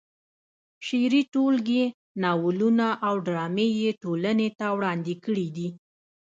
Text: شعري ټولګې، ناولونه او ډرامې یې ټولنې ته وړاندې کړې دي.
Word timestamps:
شعري 0.85 1.21
ټولګې، 1.33 1.83
ناولونه 2.23 2.87
او 3.07 3.13
ډرامې 3.25 3.67
یې 3.81 3.89
ټولنې 4.01 4.49
ته 4.59 4.65
وړاندې 4.77 5.13
کړې 5.23 5.47
دي. 5.55 5.69